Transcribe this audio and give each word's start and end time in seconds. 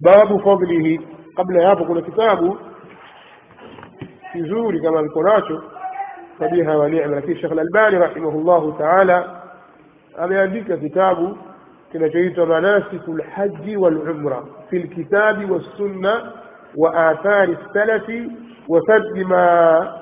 babu 0.00 0.38
fadlihi. 0.40 1.00
Kabla 1.36 1.62
ya 1.62 1.68
hapo 1.68 1.84
kuna 1.84 2.02
kitabu 2.02 2.58
kizuri 4.32 4.80
kama 4.80 5.02
liko 5.02 5.22
nacho 5.22 5.62
sabiha 6.38 6.78
wa 6.78 6.88
ni'ma 6.88 7.06
lakini 7.06 7.36
Sheikh 7.40 7.52
Al-Albani 7.52 7.98
rahimahullahu 7.98 8.72
ta'ala 8.72 9.42
ameandika 10.18 10.76
kitabu 10.76 11.38
kinachoitwa 11.92 12.46
manasiku 12.46 13.12
lhaji 13.16 13.76
walumra 13.76 14.42
fi 14.70 14.78
lkitabi 14.78 15.44
wassunna 15.44 16.32
wa 16.76 17.08
athari 17.08 17.56
salafi 17.72 18.30
wa 18.68 18.82
saddi 18.86 19.24
ma 19.24 19.92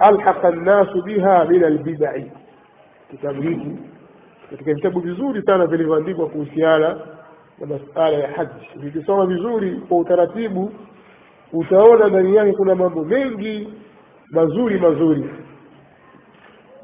alhaqa 0.00 0.50
nnasu 0.50 1.02
biha 1.02 1.44
min 1.44 1.64
albidai 1.64 2.32
kitabu 3.10 3.42
hiki 3.42 3.76
katika 4.50 4.74
vitabu 4.74 5.00
vizuri 5.00 5.42
sana 5.42 5.66
vilivyoandikwa 5.66 6.28
kuhusiana 6.28 6.96
na 7.58 7.66
masala 7.66 8.16
ya 8.18 8.28
haji 8.32 8.52
vikisoma 8.76 9.26
vizuri 9.26 9.76
kwa 9.88 9.98
utaratibu 9.98 10.72
utaona 11.52 12.08
ndani 12.08 12.36
yake 12.36 12.52
kuna 12.52 12.74
mambo 12.74 13.04
mengi 13.04 13.68
mazuri 14.30 14.78
mazuri 14.80 15.30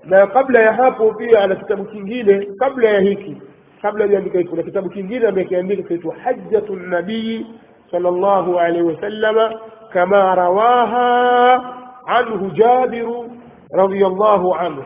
na 0.05 0.27
kabla 0.27 0.61
ya 0.61 0.73
hapo 0.73 1.13
pia 1.15 1.41
ana 1.45 1.57
kitabu 1.57 1.85
kingine 1.85 2.47
kabla 2.59 2.89
ya 2.89 3.01
hiki 3.01 3.37
kabla 3.83 4.05
hajaandika 4.05 4.39
hiki 4.39 4.51
kuna 4.51 4.63
kitabu 4.63 4.91
kingine 4.91 5.27
amekiandika 5.29 5.83
kinaitwa 5.83 6.15
hajjatu 6.15 6.77
nabii 6.77 7.47
sallallahu 7.91 8.59
alaihi 8.59 8.83
wasallama 8.83 9.61
kama 9.93 10.35
rawaha 10.35 11.75
anhu 12.07 12.51
jabiru 12.51 13.31
radiyallahu 13.73 14.55
anhu 14.55 14.85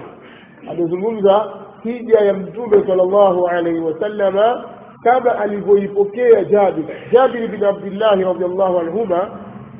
amezungumza 0.70 1.52
hija 1.82 2.18
ya 2.18 2.34
mtume 2.34 2.86
sallallahu 2.86 3.48
alaihi 3.48 3.80
wasallama 3.80 4.64
kama 5.06 5.38
alivyoipokea 5.38 6.44
jabir. 6.44 6.84
Jabir 7.12 7.48
bin 7.48 7.64
abdillahi 7.64 8.24
radiallahu 8.24 8.78
anhuma 8.78 9.30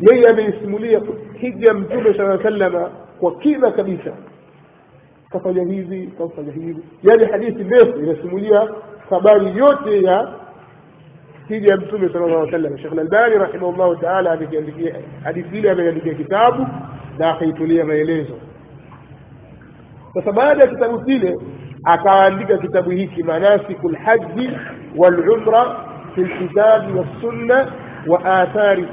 yeye 0.00 0.28
ameisimulia 0.28 1.01
hija 1.34 1.74
mtume 1.74 2.14
saa 2.14 2.24
wasallama 2.24 2.90
kwa 3.20 3.36
kina 3.38 3.70
kabisa. 3.70 4.12
Kafanya 5.30 5.62
hivi 5.62 6.12
kafanya 6.18 6.52
hivi. 6.52 6.76
Yani 7.02 7.24
hadithi 7.24 7.64
ndefu 7.64 7.98
inasimulia 7.98 8.68
habari 9.10 9.56
yote 9.59 10.02
ya 10.02 10.28
hija 11.48 11.70
ya 11.70 11.76
mtume 11.76 12.08
sallallahu 12.08 12.38
alaihi 12.42 12.52
sallam 12.52 12.79
shekh 12.79 12.92
lalbani 12.95 13.34
rahimahullahu 13.34 13.92
rahimahullah 13.92 14.01
ta'ala 14.01 14.30
hadithi 15.24 15.58
ile 15.58 15.70
ameandikia 15.70 16.14
kitabu 16.14 16.66
na 17.18 17.30
akaitulia 17.30 17.84
maelezo. 17.84 18.34
Sasa 20.14 20.32
baada 20.32 20.62
ya 20.64 20.68
kitabu 20.70 21.01
kile 21.01 21.34
akaandika 21.84 22.58
kitabu 22.58 22.90
hiki 22.90 23.23
manasiku 23.23 23.88
haji 24.04 24.51
wal 24.96 25.16
في 26.14 26.14
fi 26.14 26.20
lkitabi 26.22 26.92
وآثار 28.06 28.84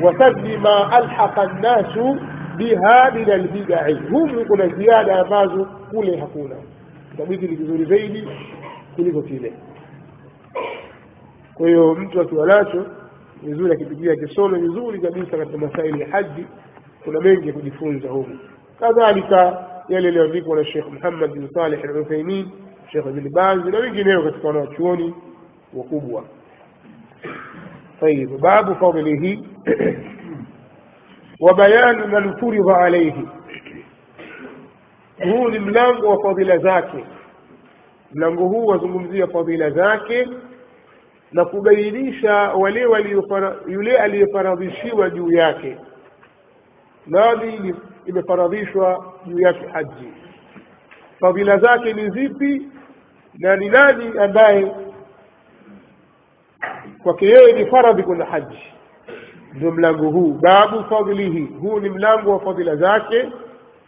wa 0.00 0.10
athari 0.10 0.56
ما 0.58 0.98
ألحق 0.98 1.38
الناس 1.38 1.96
ma 2.58 3.14
من 3.14 3.30
البدع. 3.30 3.88
humu 4.10 4.44
kuna 4.46 4.68
ziada 4.68 5.20
ambazo 5.20 5.64
kule 5.90 6.16
hakuna 6.16 6.56
kitabu 7.10 7.32
hiki 7.32 7.46
ni 7.48 7.56
kizuri 7.56 7.84
zaidi 7.84 8.28
kuliko 8.96 9.22
kile 9.22 9.52
kwa 11.54 11.68
hiyo 11.68 11.94
mtu 11.94 12.20
akiwa 12.20 12.46
nacho 12.46 12.86
vizuri 13.42 13.72
akipigia 13.72 14.16
kisome 14.16 14.58
vizuri 14.58 15.00
kabisa 15.00 15.36
katika 15.36 15.58
masaili 15.58 16.00
ya 16.00 16.08
haji 16.08 16.46
kuna 17.04 17.20
mengi 17.20 17.48
ya 17.48 17.54
kujifunza 17.54 18.08
humu 18.08 18.38
kadhalika 18.80 19.64
yale 19.88 20.06
yaliyoandikwa 20.06 20.56
na 20.56 20.64
Sheikh 20.64 20.86
Muhammad 20.92 21.32
bin 21.32 21.48
Saleh 21.54 21.84
Al-Uthaymeen 21.84 22.46
Sheikh 22.91 23.05
Ibn 23.05 23.29
Baz 23.29 23.65
na 23.65 23.79
wengineo 23.79 24.23
katika 24.23 24.47
wanachuoni 24.47 25.13
wakubwa 25.73 26.23
طيب 28.01 28.29
باب 28.41 28.73
فضله 28.73 29.37
وبيان 31.41 31.97
من 32.11 32.33
فرض 32.41 32.69
عليه 32.69 33.13
huu 35.23 35.49
ni 35.49 35.59
mlango 35.59 36.07
wa 36.09 36.23
fadhila 36.23 36.57
zake 36.57 37.05
mlango 38.13 38.47
huu 38.47 38.65
wazungumzia 38.65 39.27
fadhila 39.27 39.69
zake 39.69 40.27
na 41.31 41.45
kubainisha 41.45 42.33
wale 42.35 42.81
yule 43.67 43.97
aliyefaradhishiwa 43.97 45.09
juu 45.09 45.31
yake 45.31 45.77
nani 47.07 47.75
imefaradhishwa 48.05 49.13
juu 49.27 49.39
yake 49.39 49.67
haji 49.73 50.13
fadhila 51.19 51.57
zake 51.57 51.93
ni 51.93 52.09
zipi 52.09 52.67
Na 53.38 53.56
ni 53.56 53.68
nani 53.68 54.18
ambaye 54.18 54.72
kwake 57.02 57.26
yeye 57.26 57.52
ni 57.52 57.66
faradhi 57.70 58.02
kwenda 58.02 58.24
haji 58.24 58.58
ndio 59.54 59.70
mlango 59.70 60.10
huu 60.10 60.32
babu 60.32 60.84
fadlihi 60.84 61.44
huu 61.60 61.80
ni 61.80 61.90
mlango 61.90 62.30
wa 62.32 62.40
fadhila 62.40 62.76
zake 62.76 63.28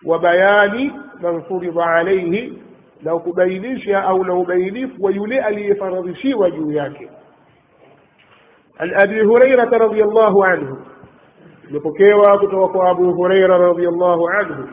wa 0.05 0.19
bayani 0.19 0.93
man 1.23 1.43
furidha 1.43 1.87
alaihi 1.87 2.63
na 3.03 3.19
kubainisha 3.19 4.05
au 4.05 4.25
na 4.25 4.35
ubainifu 4.35 5.05
wa 5.05 5.11
yule 5.13 5.41
aliyefaradhishiwa 5.41 6.51
juu 6.51 6.73
yake 6.73 7.09
أبي 8.81 9.23
هريرة 9.23 9.77
رضي 9.79 10.03
الله 10.05 10.47
عنه 10.47 10.77
لبكيوا 11.71 12.37
كتوقع 12.37 12.91
أبو 12.91 13.25
هريرة 13.25 13.57
رضي 13.69 13.89
الله 13.89 14.31
عنه 14.31 14.67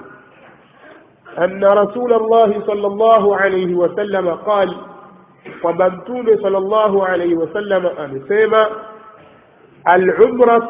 أن 1.38 1.64
رسول 1.66 2.14
الله 2.14 2.62
صلى 2.68 2.88
الله 2.88 3.38
عليه 3.38 3.76
وسلم 3.76 4.30
قال 4.30 4.76
وبنتون 5.64 6.38
صلى 6.44 6.58
الله 6.58 7.08
عليه 7.08 7.36
وسلم 7.36 7.86
أن 7.86 8.22
سيما 8.28 8.68
العمرة 9.88 10.70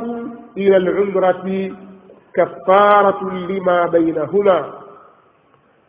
إلى 0.57 0.77
العمرة 0.77 1.71
كفارة 2.35 3.29
لما 3.33 3.85
بينهما. 3.85 4.73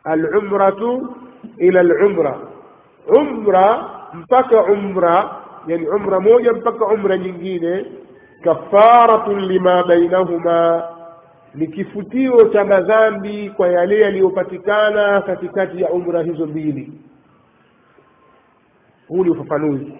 العمرة 0.06 1.00
إلى 1.60 1.80
العمرة. 1.80 2.42
عمرة 3.10 3.88
فك 4.30 4.54
عمرة 4.54 5.38
يعني 5.68 5.86
عمرة 5.88 6.18
مو 6.18 6.38
ينفك 6.38 6.82
عمرة 6.82 7.16
جنجينة 7.16 7.84
كفارة 8.44 9.32
لما 9.32 9.82
بينهما. 9.82 10.88
Ni 11.54 11.66
kifutio 11.66 12.48
cha 12.48 12.64
madhambi 12.64 13.50
kwa 13.50 13.68
yale 13.68 14.00
yaliyopatikana 14.00 15.20
katikati 15.22 15.82
ya 15.82 15.90
umra 15.90 16.22
hizo 16.22 16.46
mbili. 16.46 16.92
Huu 19.08 19.24
ni 19.24 19.30
ufafanuzi. 19.30 19.92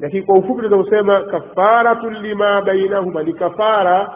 Lakini 0.00 0.22
kwa 0.22 0.38
ufupi 0.38 0.62
tunazosema 0.62 1.20
kafaratun 1.20 2.14
lima 2.14 2.62
bainahuma 2.62 3.22
ni 3.22 3.32
kafara 3.32 4.10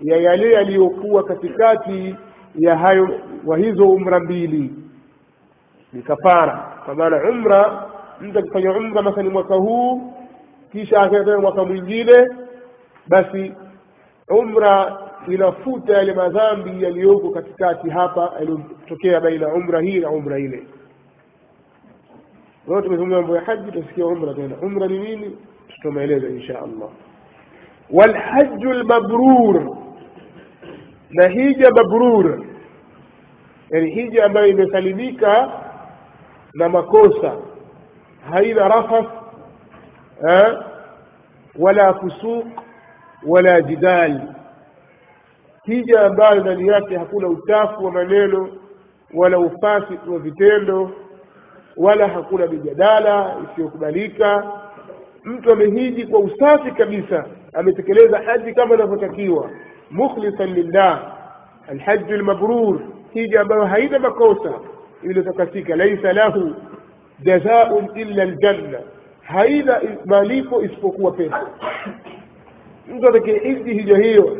ya 0.00 0.16
yale 0.16 0.52
yaliyokuwa 0.52 1.24
katikati 1.24 2.16
ya 2.58 2.76
hayo 2.78 3.20
wa 3.46 3.58
hizo 3.58 3.88
umra 3.88 4.20
mbili. 4.20 4.74
Ni 5.92 6.02
kafara. 6.02 6.72
Kwa 6.84 6.94
maana 6.94 7.30
umra 7.30 7.86
mtu 8.20 8.38
akifanya 8.38 8.72
umra 8.72 9.02
mathalan 9.02 9.32
mwaka 9.32 9.54
huu 9.54 10.12
kisha 10.72 11.00
akaenda 11.02 11.38
mwaka 11.38 11.64
mwingine 11.64 12.28
basi 13.08 13.52
umra 14.28 14.98
inafuta 15.32 15.92
yale 15.96 16.12
madhambi 16.14 16.84
yaliyoko 16.84 17.30
katikati 17.30 17.90
hapa 17.90 18.32
yaliyotokea 18.38 19.20
baina 19.20 19.48
umra 19.54 19.80
hii 19.80 19.98
na 20.00 20.10
umra 20.10 20.38
ile. 20.38 20.62
Leo 22.68 22.80
tumezungumza 22.82 23.16
mambo 23.16 23.36
ya 23.36 23.42
haji 23.42 23.70
tutasikia 23.72 24.06
umra 24.06 24.34
tena. 24.34 24.56
Umra 24.62 24.86
ni 24.86 24.98
nini? 24.98 25.36
Tutameeleza 25.68 26.28
insha 26.28 26.58
allah. 26.58 26.88
Walhaju 27.90 28.72
lmabrur 28.72 29.76
na 31.10 31.28
hija 31.28 31.70
mabrur. 31.70 32.44
Yani 33.70 33.90
hija 33.90 34.24
ambayo 34.24 34.46
imesalimika 34.46 35.52
na 36.54 36.68
makosa. 36.68 37.36
Haina 38.30 38.68
rafath 38.68 39.10
eh, 40.28 40.58
wala 41.58 41.94
fusuq 41.94 42.46
wala 43.26 43.62
jidal 43.62 44.33
hija 45.64 46.00
ambayo 46.00 46.40
ndani 46.40 46.68
yake 46.68 46.96
hakuna 46.98 47.28
uchafu 47.28 47.84
wa 47.84 47.92
maneno 47.92 48.48
wala 49.14 49.38
ufasiki 49.38 50.10
wa 50.10 50.18
vitendo 50.18 50.90
wala 51.76 52.08
hakuna 52.08 52.46
mijadala 52.46 53.36
isiyokubalika. 53.52 54.46
Mtu 55.24 55.52
amehiji 55.52 56.06
kwa 56.06 56.20
usafi 56.20 56.70
kabisa 56.70 57.24
ametekeleza 57.52 58.18
haji 58.18 58.52
kama 58.52 58.74
inavyotakiwa. 58.74 59.50
Mukhlisan 59.90 60.54
lillah 60.54 61.12
alhaju 61.68 62.16
lmabrur 62.16 62.80
hija 63.12 63.40
ambayo 63.40 63.64
haina 63.64 63.98
makosa 63.98 64.52
iliyotakasika 65.02 65.76
laisa 65.76 66.12
lahu 66.12 66.54
jazaun 67.20 67.88
illa 67.94 68.24
ljanna 68.24 68.78
haina 69.22 69.80
malipo 70.04 70.62
isipokuwa 70.62 71.12
pepo 71.12 71.36
mtu 72.88 73.08
atakayehiji 73.08 73.72
hija 73.72 73.96
hiyo 73.96 74.36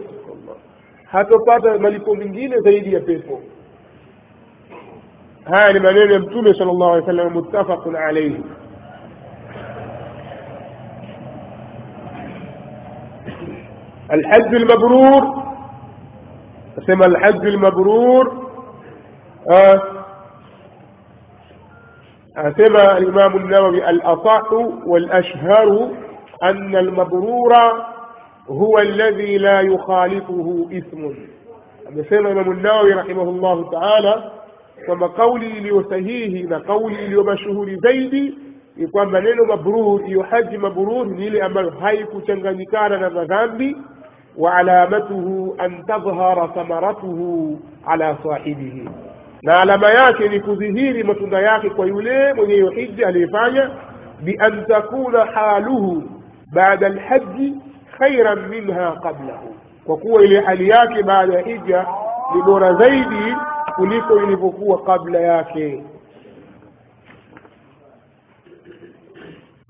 hatopata 1.14 1.78
malipo 1.78 2.14
mengine 2.14 2.60
zaidi 2.60 2.94
ya 2.94 3.00
pepo 3.00 3.42
haya 5.44 5.72
ni 5.72 5.80
maneno 5.80 6.12
ya 6.12 6.18
mtume 6.20 6.54
sala 6.54 6.72
llahu 6.72 6.92
alih 6.92 7.00
wasallam 7.06 7.32
muttafaqun 7.32 7.96
alaihi 7.96 8.42
الحج 14.12 14.54
المبرور 14.54 15.42
اسمى 16.78 17.06
الحج 17.06 17.46
المبرور 17.46 18.48
آه 19.50 19.82
أسمى 22.36 22.82
الإمام 22.98 23.36
النووي 23.36 23.90
الأصح 23.90 24.52
والأشهر 24.86 25.88
أن 26.42 26.76
المبرور 26.76 27.52
هو 28.48 28.78
الذي 28.78 29.38
لا 29.38 29.60
يخالطه 29.60 30.68
إثم 30.72 31.14
amesema 31.88 32.30
Imamu 32.30 32.54
Nawawi 32.54 32.90
rahimahullahu 32.92 33.64
taala 33.70 34.30
kwamba 34.86 35.08
kauli 35.08 35.46
iliyo 35.50 35.84
sahihi 35.90 36.42
na 36.42 36.60
kauli 36.60 37.04
iliyo 37.04 37.24
mashuhuri 37.24 37.76
zaidi 37.76 38.34
ni 38.76 38.86
kwamba 38.86 39.20
neno 39.20 39.44
mabrur, 39.44 40.04
hiyo 40.06 40.22
haji 40.22 40.58
mabrur 40.58 41.06
ni 41.06 41.26
ile 41.26 41.42
ambayo 41.42 41.70
haikuchanganyikana 41.70 42.98
na 42.98 43.10
madhambi, 43.10 43.76
wa 44.36 44.54
alamatuhu 44.54 45.54
an 45.58 45.84
tadhhara 45.86 46.48
thamaratuhu 46.48 47.58
ala 47.86 48.18
sahibihi, 48.22 48.88
na 49.42 49.60
alama 49.60 49.90
yake 49.90 50.28
ni 50.28 50.40
kudhihiri 50.40 51.02
matunda 51.04 51.40
yake 51.40 51.70
kwa 51.70 51.86
yule 51.86 52.32
mwenye 52.34 52.54
hiyo 52.54 52.70
hija 52.70 53.06
aliyefanya, 53.08 53.70
bi 54.22 54.36
an 54.40 54.66
takuna 54.66 55.24
haluhu 55.24 56.02
baada 56.52 56.86
alhaji 56.86 57.54
khairan 58.04 58.48
minha 58.48 58.96
qablahu. 59.02 59.54
Kwa 59.86 59.96
kuwa 59.96 60.22
ile 60.24 60.40
hali 60.40 60.68
yake 60.68 61.02
baada 61.02 61.34
ya 61.34 61.40
hija 61.44 61.86
ni 62.34 62.42
bora 62.42 62.74
zaidi 62.74 63.36
kuliko 63.76 64.16
ilivyokuwa 64.16 64.82
kabla 64.82 65.20
yake. 65.20 65.84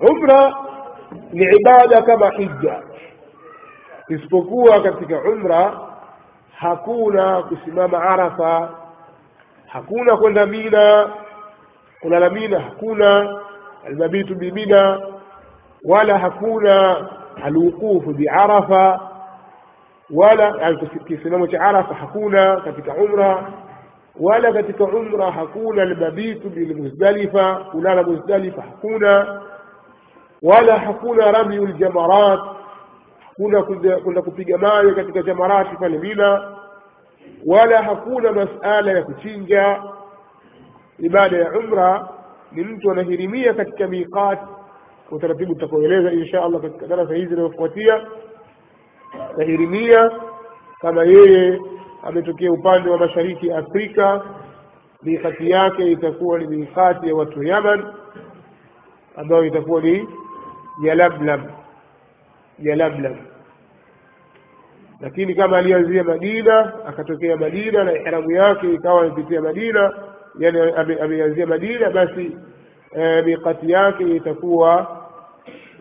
Umra 0.01 0.55
ni 1.33 1.45
ibada 1.57 2.03
kama 2.03 2.31
hija. 2.31 2.83
Isipokuwa 4.09 4.83
katika 4.83 5.21
umra 5.21 5.81
hakuna 6.57 7.43
kusimama 7.43 8.03
arafa 8.03 8.71
hakuna 9.67 10.17
kwenda 10.17 10.47
mina 10.47 11.09
kulala 12.01 12.31
mina 12.31 12.61
hakuna 12.61 13.41
almabitu 13.87 14.35
bimina 14.35 15.01
wala 15.85 16.19
hakuna 16.19 17.07
الوقوف 17.45 18.09
بعرفة 18.09 19.01
ولا 20.11 20.57
يعني 20.57 20.77
في 21.09 21.19
صنامة 21.25 21.49
عرفة 21.55 21.95
حكونا 21.95 22.55
كتك 22.67 22.89
عمرة 22.91 23.49
ولا 24.21 24.61
كتك 24.63 24.83
عمرة 24.83 25.31
حكونا 25.31 25.83
المبيت 25.83 26.47
للمزدلفة 26.47 27.77
ولا 27.77 28.01
المزدلفة 28.01 28.63
حكونا 28.63 29.43
ولا 30.43 30.79
حكونا 30.79 31.31
رمي 31.31 31.59
الجمرات 31.59 32.41
حكونا 33.21 33.61
كنا 33.61 33.99
كنا 33.99 34.23
في 34.23 34.45
جمال 34.45 34.95
كتك 35.03 35.19
جمرات 35.19 35.67
فالمينة 35.81 36.41
ولا 37.47 37.83
حكونا 37.83 38.31
مسألة 38.31 39.01
كتنجا 39.01 39.83
لبعد 40.99 41.35
عمرة؟ 41.35 42.11
لنتو 42.53 42.93
نهرمية 42.93 43.53
كتك 43.53 43.83
ميقات 43.83 44.39
utaratibu 45.14 45.55
tutakueleza 45.55 46.12
insha 46.12 46.44
allah 46.44 46.61
katika 46.61 46.87
darasa 46.87 47.14
hizi 47.14 47.32
inayofuatia 47.34 48.06
na 49.37 49.44
Irimia 49.44 50.11
kama 50.81 51.05
yeye 51.05 51.61
ametokea 52.02 52.52
upande 52.52 52.90
wa 52.90 52.99
mashariki 52.99 53.52
Afrika, 53.52 54.22
mikati 55.02 55.50
yake 55.50 55.90
itakuwa 55.93 56.38
ni 56.38 56.46
mikati 56.56 57.08
ya 57.08 57.14
watu 57.14 57.38
wa 57.38 57.46
Yaman 57.46 57.84
ambayo 59.16 59.44
itakuwa 59.44 59.81
ni 59.81 60.08
Yalamlam, 60.82 61.43
Yalamlam. 62.58 63.16
Lakini 65.00 65.34
kama 65.34 65.58
alianzia 65.58 66.05
Madina 66.05 66.72
akatokea 66.87 67.37
Madina 67.37 67.84
na 67.84 67.93
ihramu 67.93 68.31
yake 68.31 68.72
ikawa 68.75 69.00
amepitia 69.00 69.40
Madina, 69.40 69.93
yani 70.38 70.58
ameanzia 71.00 71.46
Madina, 71.46 71.90
basi 71.90 72.37
e, 72.96 73.22
mikati 73.22 73.70
yake 73.70 74.05
itakuwa 74.16 75.04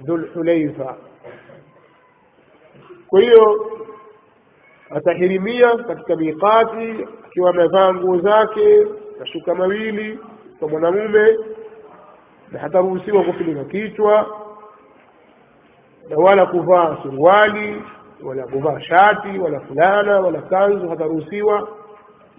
Dhulhulaifa 0.05 0.97
kwa 3.07 3.21
hiyo 3.21 3.71
atahirimia 4.89 5.77
katika 5.77 6.15
miqati 6.15 7.07
akiwa 7.25 7.49
amevaa 7.49 7.93
nguo 7.93 8.19
zake 8.19 8.85
mashuka 9.19 9.55
mawili 9.55 10.19
kwa 10.59 10.67
mwanamume 10.69 11.37
na 12.51 12.59
hataruhusiwa 12.59 13.23
kufunika 13.23 13.63
kichwa 13.63 14.39
na 16.09 16.17
wala 16.17 16.45
kuvaa 16.45 16.97
suruali 17.03 17.81
wala 18.23 18.47
kuvaa 18.47 18.81
shati 18.81 19.39
wala 19.39 19.59
fulana 19.59 20.19
wala 20.19 20.41
kanzu 20.41 20.89
hataruhusiwa 20.89 21.67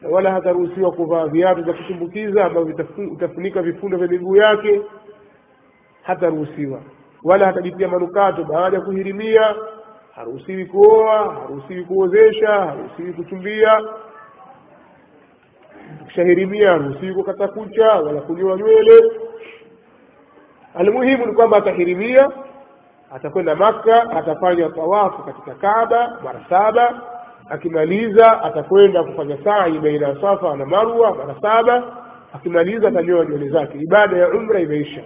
na 0.01 0.09
wala 0.09 0.33
hataruhusiwa 0.33 0.93
kuvaa 0.93 1.27
viatu 1.27 1.63
vya 1.65 1.75
kutumbukiza 1.75 2.45
ambavyo 2.45 2.75
vitafunika 2.99 3.63
vifundo 3.63 3.99
vya 3.99 4.09
miguu 4.09 4.37
yake 4.37 4.83
hataruhusiwa 6.03 6.81
wala 7.25 7.47
hatajipia 7.47 7.89
manukato 7.89 8.45
baada 8.45 8.77
ya 8.77 8.83
kuhirimia 8.83 9.55
haruhusiwi 10.15 10.67
kuoa 10.67 11.35
haruhusiwi 11.35 11.85
kuozesha 11.85 12.49
haruhusiwi 12.49 13.13
kuchumbia. 13.13 13.81
Ukishahirimia 16.03 16.71
haruhusiwi 16.71 17.15
kukata 17.15 17.49
kucha 17.49 17.89
wala 17.93 18.21
kunyoa 18.21 18.57
nywele. 18.57 19.11
Almuhimu 20.75 21.27
ni 21.27 21.33
kwamba 21.33 21.57
atahirimia 21.57 22.31
atakwenda 23.15 23.55
makka 23.55 24.11
atafanya 24.11 24.69
tawafu 24.71 25.23
katika 25.23 25.55
kaaba 25.55 26.21
mara 26.25 26.47
saba. 26.49 27.03
Akimaliza 27.51 28.43
atakwenda 28.43 29.05
kufanya 29.05 29.39
sai 29.45 29.79
baina 29.79 30.09
ya 30.09 30.21
safa 30.21 30.57
na 30.57 30.67
marwa 30.67 31.15
mara 31.15 31.35
saba. 31.41 31.97
Akimaliza 32.33 32.89
atanyoa 32.89 33.25
nywele 33.27 33.49
zake. 33.49 33.79
Ibada 33.79 34.17
ya 34.17 34.29
umra 34.29 34.61
imeisha 34.61 35.01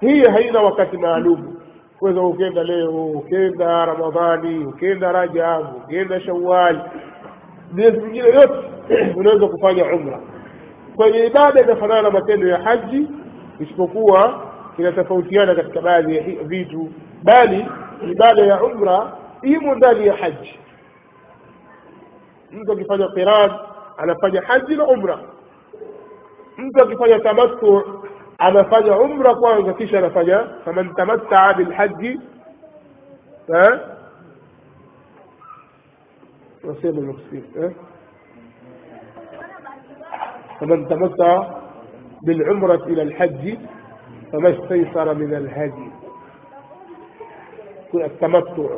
hii 0.00 0.24
haina 0.24 0.60
wakati 0.62 0.96
maalum. 0.96 1.56
Kuweza 1.98 2.20
ukenda 2.20 2.62
leo 2.64 3.06
ukenda 3.06 3.84
ramadhani 3.86 4.64
ukenda 4.66 5.12
rajab 5.12 5.76
ukenda 5.76 6.20
shawali 6.20 6.78
miezi 7.72 7.98
mingine 7.98 8.28
yote 8.28 8.54
unaweza 9.16 9.46
kufanya 9.48 9.84
umra. 9.84 10.20
Kwenye 10.96 11.26
ibada 11.26 11.60
inafanana 11.60 12.02
na 12.02 12.10
matendo 12.10 12.48
ya 12.48 12.58
haji 12.58 13.08
isipokuwa 13.60 14.40
inatofautiana 14.78 15.54
katika 15.54 15.80
baadhi 15.80 16.16
ya 16.16 16.22
vitu. 16.22 16.88
Bali 17.22 17.66
ibada 18.10 18.42
ya 18.42 18.62
umra 18.64 19.12
imo 19.42 19.74
ndani 19.74 20.06
ya 20.06 20.16
haji. 20.16 20.58
Mtu 22.52 22.72
akifanya 22.72 23.08
qiran 23.08 23.50
anafanya 23.96 24.42
haji 24.42 24.76
na 24.76 24.86
umra. 24.86 25.18
Mtu 26.58 26.82
akifanya 26.82 27.18
tamattu 27.18 27.82
anafanya 28.38 28.98
umra 28.98 29.34
kwanza 29.34 29.72
kisha 29.74 29.98
anafanya 29.98 30.48
faman 30.64 30.94
tamattaa 30.94 31.54
bilhaji 31.54 32.20
nasema 36.64 36.98
المفسر 36.98 37.72
فمن 40.60 40.88
تمتع 40.88 41.44
بالعمرة 42.22 42.84
إلى 42.86 43.02
الحج 43.02 43.58
فما 44.32 44.50
استيسر 44.50 45.14
من 45.14 45.34
الهدي. 45.34 45.90
التمتع 47.94 48.68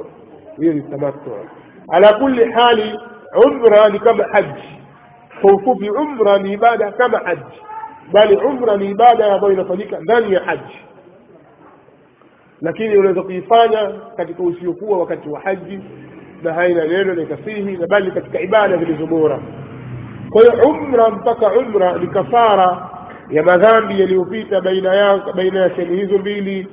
هي 0.61 0.69
التمتع. 0.71 1.39
على 1.93 2.09
كل 2.21 2.53
حال 2.53 2.99
عمرة 3.35 3.99
كما 3.99 4.25
حج. 4.35 4.59
فوفوفي 5.43 5.89
عمرة 5.89 6.37
لعبادة 6.37 6.91
كما 6.91 7.19
حج؟ 7.19 7.68
Bali 8.13 8.37
umra 8.37 8.77
ni 8.77 8.91
ibada 8.91 9.33
ambayo 9.35 9.53
inafanyika 9.53 10.01
ndani 10.01 10.33
ya 10.35 10.41
haji. 10.45 10.79
Lakini 12.61 12.97
unaweza 12.97 13.23
kuifanya 13.23 13.91
katika 14.17 14.43
usiokuwa 14.43 14.99
wakati 14.99 15.29
wa 15.29 15.41
haji 15.41 15.81
na 16.43 16.53
haina 16.55 16.85
neno 16.87 17.15
na 17.15 17.23
ikasihi 17.23 17.77
na 17.77 17.87
bali 17.87 18.11
katika 18.11 18.41
ibada 18.41 18.77
zilizo 18.77 19.07
bora. 19.07 19.41
Kwa 20.31 20.43
hiyo 20.43 20.69
umra 20.69 21.11
mpaka 21.11 21.53
umra 21.53 21.99
ni 21.99 22.07
kafara 22.07 22.89
ya 23.31 23.43
madhambi 23.43 24.01
yaliyopita 24.01 24.61
baina 24.61 24.95
ya 24.95 25.19
baina 25.37 25.61
ya 25.61 25.71
sehemu 25.77 25.93
hizo 25.95 26.19
mbili. 26.19 26.67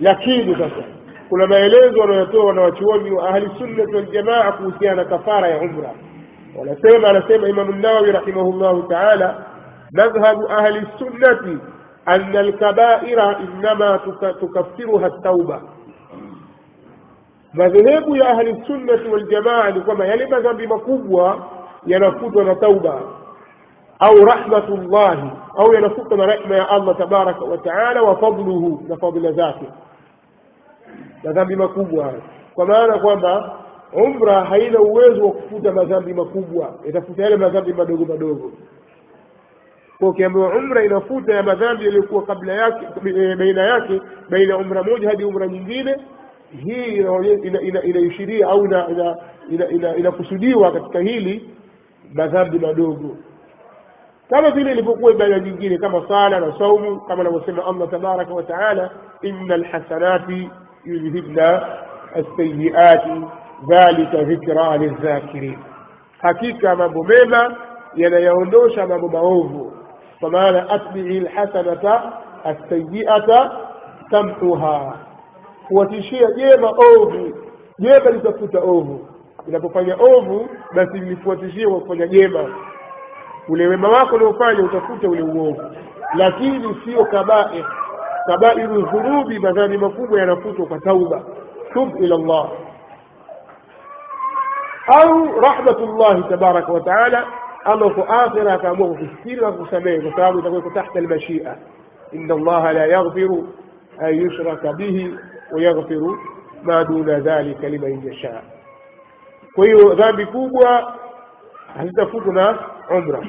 Lakini 0.00 0.52
sasa 0.54 0.84
kuna 1.28 1.46
maelezo 1.46 2.00
wanayotoa 2.00 2.44
wanawachuoni 2.44 3.10
wa 3.10 3.28
ahli 3.28 3.50
sunnati 3.58 3.94
waljamaa 3.96 4.52
kuhusiana 4.52 4.96
na 5.02 5.04
kafara 5.08 5.48
ya 5.48 5.58
umra. 5.60 5.90
Wanasema 6.58 7.08
anasema 7.08 7.48
imamu 7.48 7.72
nawawi 7.72 8.12
rahimahullahu 8.12 8.82
taala 8.82 9.44
madhhabu 9.92 10.48
ahli 10.48 10.86
sunnati 10.98 11.58
anna 12.06 12.40
alkabaira 12.40 13.38
innama 13.38 13.98
tukaffiruha 14.40 15.10
tauba 15.10 15.62
madhehebu 17.54 18.16
ya 18.16 18.28
ahli 18.28 18.62
sunnati 18.66 19.08
waljamaa 19.08 19.70
ni 19.70 19.80
kwamba 19.80 20.06
yale 20.06 20.26
madhambi 20.26 20.66
makubwa 20.66 21.46
yanafutwa 21.86 22.44
na 22.44 22.54
tauba 22.54 23.00
au 23.98 24.24
rahmatu 24.24 24.76
llahi 24.76 25.30
au 25.56 25.74
yanafutwa 25.74 26.16
na 26.16 26.26
rehma 26.26 26.56
ya 26.56 26.68
allah 26.68 26.96
tabaraka 26.98 27.44
wataala 27.44 28.02
wa 28.02 28.16
fadluhu 28.16 28.82
na 28.88 28.96
fadla 28.96 29.32
zake. 29.32 29.66
Madhambi 31.24 31.56
makubwa 31.56 32.12
kwa 32.54 32.66
maana 32.66 32.98
kwamba 32.98 33.56
umra 33.92 34.44
haina 34.44 34.80
uwezo 34.80 35.26
wa 35.26 35.32
kufuta 35.32 35.72
madhambi 35.72 36.14
makubwa 36.14 36.74
itafuta 36.88 37.22
yale 37.22 37.36
madhambi 37.36 37.72
madogo 37.72 38.04
madogo 38.04 38.52
kwa 39.98 40.08
ukiambiwa 40.08 40.48
umra 40.56 40.84
inafuta 40.84 41.34
ya 41.34 41.42
madhambi 41.42 41.84
yaliyokuwa 41.84 42.22
kabla 42.26 42.52
yake 42.52 42.86
baina 43.38 43.62
yake 43.62 44.00
baina 44.30 44.54
ya 44.54 44.58
umra 44.60 44.82
moja 44.82 45.08
hadi 45.08 45.24
umra 45.24 45.46
nyingine 45.46 45.96
hii 46.64 47.04
inaishiria 47.84 48.48
au 48.48 48.68
inakusudiwa 49.98 50.72
katika 50.72 50.98
hili 51.00 51.50
madhambi 52.14 52.58
madogo. 52.58 53.16
Kama 54.30 54.50
vile 54.50 54.72
ilivyokuwa 54.72 55.12
ibada 55.12 55.38
nyingine 55.40 55.78
kama 55.78 56.08
sala 56.08 56.40
na 56.40 56.58
saumu 56.58 57.00
kama 57.00 57.20
anavyosema 57.20 57.66
allah 57.66 57.90
tabaraka 57.90 58.34
wa 58.34 58.42
taala 58.42 58.90
ina 59.22 59.56
lhasanati 59.56 60.50
yudhhibna 60.84 61.66
alsayiati 62.14 63.22
dhalika 63.68 64.22
dhikra 64.22 64.76
lildhakirin 64.76 65.58
hakika 66.18 66.76
mambo 66.76 67.04
mema 67.04 67.56
yanayaondosha 67.94 68.86
mambo 68.86 69.08
maovu 69.08 69.65
فمعنى 70.22 70.58
أتبع 70.74 71.00
الحسنة 71.00 72.00
السيئة 72.46 73.52
تمحوها 74.12 74.96
وتشيء 75.70 76.34
جيما 76.36 76.68
أوه 76.68 77.32
جيما 77.80 77.96
لتفوت 78.10 78.56
أوه 78.56 78.98
إذا 79.48 79.58
تفاني 79.58 79.92
أوه 79.92 80.46
بس 80.76 80.88
لتفوتشيء 80.94 81.68
وتفاني 81.68 82.08
جيما 82.08 82.48
ولو 83.48 83.76
ما 83.76 84.04
كنا 84.04 84.28
نفاني 84.30 84.60
وتفوت 84.62 85.04
ولو 85.04 85.30
أوه 85.32 85.70
لكن 86.14 86.74
فيه 86.84 87.02
كبائر. 87.02 87.66
كبائر 88.28 88.70
الذنوب 88.76 89.26
بذان 89.26 89.78
مفهوم 89.78 90.18
ينفوت 90.18 90.72
كتوبة 90.72 91.22
تب 91.74 91.96
إلى 91.96 92.14
الله. 92.14 92.50
أو 95.02 95.38
رحمة 95.40 95.78
الله 95.78 96.20
تبارك 96.20 96.68
وتعالى. 96.68 97.24
Ama 97.66 97.90
kwa 97.90 98.08
akhira 98.08 98.52
akaamua 98.52 98.88
kukufikiri 98.88 99.40
na 99.40 99.52
kukusamehe 99.52 100.00
kwa 100.00 100.10
sababu 100.12 100.38
itakuwa 100.38 100.62
tahta 100.74 100.98
almashia 100.98 101.56
inna 102.12 102.34
allaha 102.34 102.72
la 102.72 102.86
yaghfiru 102.86 103.48
an 103.98 104.14
yushraka 104.14 104.72
bihi 104.72 105.14
wayaghfiru 105.52 106.18
ma 106.62 106.84
duna 106.84 107.20
dhalika 107.20 107.68
liman 107.68 108.02
yashaa 108.06 108.42
kwa 109.54 109.64
hiyo 109.66 109.94
dhambi 109.94 110.26
kubwa 110.26 110.94
hazitafutwa 111.76 112.32
na 112.34 112.58
umra 112.96 113.20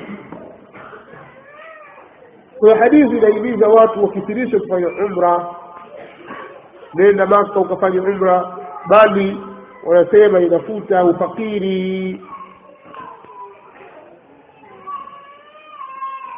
kwa 2.59 2.77
hadithi 2.77 3.17
inahimiza 3.17 3.67
watu 3.67 4.03
wakithirishe 4.03 4.59
kufanya 4.59 4.87
umra 4.87 5.45
nenda 6.93 7.25
maka 7.25 7.59
ukafanya 7.59 8.01
umra 8.01 8.57
bali 8.87 9.37
wanasema 9.85 10.39
inafuta 10.39 11.05
ufakiri 11.05 12.21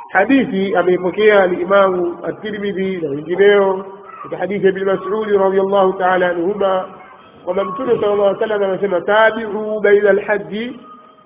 hadithi 0.10 0.76
ameipokea 0.76 1.44
alimamu 1.44 2.18
at-Tirmidhi 2.24 2.98
na 3.02 3.10
wengineo 3.10 3.86
katika 4.24 4.38
hadithi 4.38 4.66
ya 4.66 4.72
Ibn 4.72 4.86
Mas'ud 4.86 5.30
radhiyallahu 5.42 5.94
ta'ala 5.94 6.30
anhuma 6.30 6.86
kwamba 7.46 7.64
Mtume 7.64 7.92
sallallahu 7.92 8.22
alaihi 8.22 8.42
wasallam 8.42 8.64
anasema 8.64 9.02
tabi'u 9.02 9.80
baina 9.82 10.10
al-hajji 10.10 10.80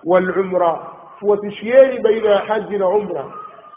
wal-umra 0.05 0.79
fuatishieni 1.19 1.99
baina 1.99 2.29
ya 2.29 2.37
haji 2.39 2.77
na 2.77 2.87
umra 2.87 3.25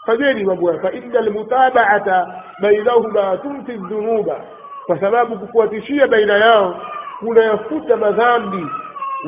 fanyeni 0.05 0.43
mambo 0.43 0.73
fa 0.79 0.91
inna 0.91 1.19
almutaba'ata 1.19 2.43
bainahuma 2.61 3.37
tunfi 3.37 3.71
dhunuba 3.73 4.41
kwa 4.85 4.99
sababu 4.99 5.39
kufuatishia 5.39 6.07
baina 6.07 6.33
yao 6.33 6.75
kunayafuta 7.19 7.97
madhambi 7.97 8.65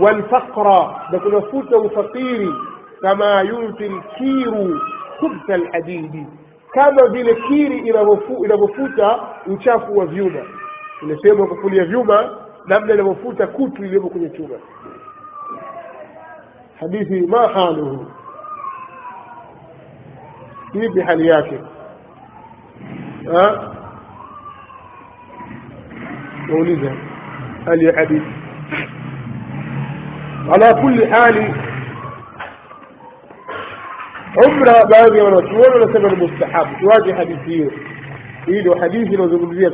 walfaqra 0.02 1.02
na 1.12 1.20
kunafuta 1.20 1.78
ufakiri 1.78 2.54
kama 3.02 3.42
yunfi 3.42 3.90
lkiru 3.90 4.82
khubtha 5.20 5.54
alhadidi 5.54 6.26
kama 6.74 7.08
vile 7.08 7.36
kiri 7.36 7.78
inavyofuta 8.44 9.20
uchafu 9.46 9.98
wa 9.98 10.06
vyuma 10.06 10.40
ile 11.02 11.18
sehemu 11.22 11.40
ya 11.42 11.48
kufulia 11.48 11.86
vyuma 11.86 12.30
namna 12.66 12.94
inavyofuta 12.94 13.48
kutu 13.48 13.86
iliyopo 13.86 14.10
kwenye 14.10 14.30
chuma 14.30 14.56
hadithi 16.80 17.22
ma 17.28 17.48
haluhu 17.48 18.06
vipi 20.74 21.02
hali 21.02 21.28
yake 21.28 21.60
nauliza 26.48 26.92
hali 27.66 27.86
ya 27.86 27.96
hadithi 27.96 28.32
ala 30.54 30.74
kulli 30.74 31.06
hali 31.06 31.54
عمرها 34.38 34.84
بعد 34.84 35.16
يوم 35.16 35.28
الرسول 35.28 35.76
ولا 35.76 35.94
سبب 35.94 36.06
المستحب 36.14 36.68
تواجه 36.82 37.14
حديثين 37.14 37.72
إذا 38.48 38.74
إيه 38.74 38.82
حديثين 38.82 39.20
وزبودية 39.20 39.70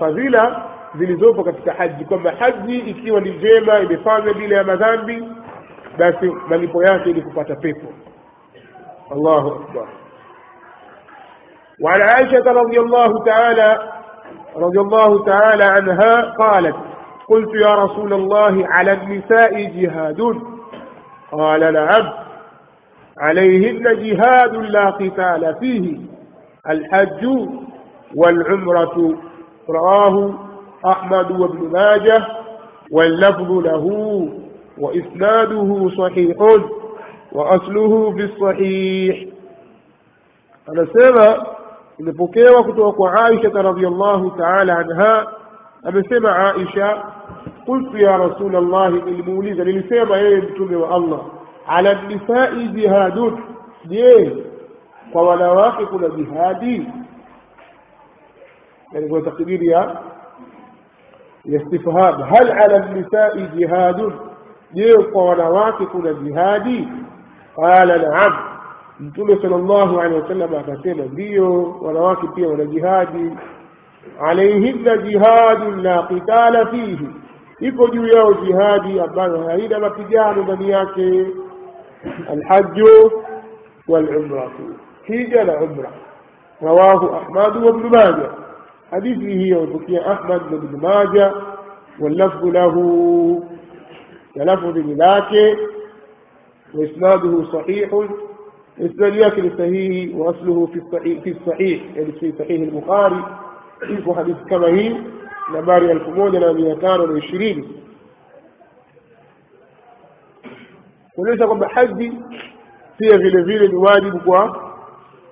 فازيلة 0.00 0.42
آه، 0.42 0.62
ذي 0.96 1.16
زوفة 1.16 1.42
كتك 1.52 1.70
حج. 1.70 2.02
كما 2.02 2.30
حج؟ 2.30 2.70
إكيوا 2.88 3.20
لجيما 3.20 3.80
إذا 3.80 3.96
فاز 3.96 4.22
بي 4.22 4.46
لها 4.46 4.62
مذانبي 4.62 5.28
بس 6.00 6.14
من 6.50 6.62
يبقى 6.64 6.84
يأتي 6.84 7.12
الله 9.12 9.46
أكبر. 9.48 9.86
وعن 11.80 12.00
عائشة 12.00 12.52
رضي 12.52 12.80
الله 12.80 13.24
تعالى 13.24 13.78
رضي 14.56 14.80
الله 14.80 15.24
تعالى 15.24 15.64
عنها 15.64 16.20
قالت 16.38 16.76
قلت 17.28 17.54
يا 17.54 17.74
رسول 17.74 18.12
الله 18.12 18.66
على 18.68 18.92
النساء 18.92 19.62
جهاد. 19.62 20.40
قال 21.32 21.60
لعبد 21.60 22.23
عليهن 23.18 23.82
جهاد 24.02 24.54
لا 24.54 24.90
قتال 24.90 25.54
فيه. 25.60 25.96
الحج 26.70 27.26
والعمرة 28.14 29.14
رواه 29.70 30.34
أحمد 30.86 31.30
وابن 31.30 31.70
ماجه 31.72 32.26
واللفظ 32.90 33.50
له 33.52 33.84
وإسناده 34.78 35.88
صحيح 35.98 36.36
وأصله 37.32 38.10
في 38.16 38.24
الصحيح. 38.24 39.26
أنا 40.68 40.86
سيما 40.96 41.46
إن 42.00 42.12
وقتك 42.50 43.00
عائشة 43.00 43.60
رضي 43.60 43.86
الله 43.88 44.36
تعالى 44.38 44.72
عنها 44.72 45.26
أنا 45.86 46.02
سيما 46.08 46.30
عائشة 46.30 47.02
قلت 47.66 47.94
يا 47.94 48.16
رسول 48.16 48.56
الله 48.56 48.88
للمولد 48.88 49.60
للسيما 49.60 50.16
يا 50.16 50.22
إيه 50.28 50.96
الله. 50.96 51.22
إيه 51.22 51.43
ala 51.68 52.02
nisai 52.02 52.68
jihadun. 52.68 53.38
Je 53.84 54.36
kwa 55.12 55.22
wanawake 55.22 55.86
kuna 55.86 56.08
jihadi? 56.08 56.88
Yani 58.92 59.08
kwa 59.08 59.22
takdiri 59.22 59.68
ya 59.68 59.96
istifham. 61.44 62.22
Hal 62.22 62.50
ala 62.50 62.78
nisai 62.78 63.46
jihadun? 63.56 64.12
Je 64.72 64.94
kwa 64.98 65.24
wanawake 65.24 65.86
kuna 65.86 66.12
jihadi? 66.14 66.88
Qala 67.56 67.96
naam. 67.96 68.32
Mtume 69.00 69.38
sallallahu 69.42 70.00
alaihi 70.00 70.20
wasallam 70.22 70.54
akasema 70.54 71.04
ndiyo 71.04 71.76
wanawake 71.82 72.26
pia 72.34 72.48
wana 72.48 72.64
jihadi. 72.64 73.32
Alaihinna 74.22 74.96
jihadun 74.96 75.82
la 75.82 76.02
qitala 76.02 76.66
fihi. 76.66 77.08
Iko 77.60 77.88
juu 77.88 78.06
yao 78.06 78.34
jihadi 78.34 79.00
ambayo 79.00 79.46
haina 79.48 79.78
mapigano 79.78 80.42
ndani 80.42 80.70
yake 80.70 81.26
الحج 82.30 82.82
والعمرة. 83.88 84.52
حيج 85.08 85.34
العمرة. 85.34 85.90
رواه 86.62 87.18
أحمد 87.18 87.56
وابن 87.56 87.90
ماجه. 87.90 88.30
حديثه 88.92 89.28
هي 89.28 89.54
وبكي 89.54 90.12
أحمد 90.12 90.52
وابن 90.52 90.80
ماجه. 90.82 91.32
واللفظ 92.00 92.44
له 92.44 92.74
تلفظ 94.34 94.78
بذاك 94.78 95.56
وإسناده 96.74 97.44
صحيح. 97.52 97.90
الثانيات 98.80 99.38
الصحيح 99.38 100.16
وأصله 100.16 100.66
في 100.66 100.78
الصحيح 100.78 101.22
في 101.22 101.30
الصحيح. 101.30 101.82
يعني 101.96 102.12
في 102.12 102.32
صحيح 102.38 102.60
البخاري. 102.60 103.24
في 103.80 104.14
حديث 104.16 104.36
كما 104.50 104.66
هي؟ 104.66 104.96
نماري 105.54 105.92
1920 105.92 107.83
kuonyesha 111.14 111.46
kwamba 111.46 111.68
haji 111.68 112.12
pia 112.98 113.18
vile 113.18 113.42
vile 113.42 113.68
ni 113.68 113.74
wajibu 113.74 114.18
kwa 114.20 114.72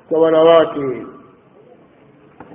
kwa 0.09 0.21
wanawake 0.21 1.07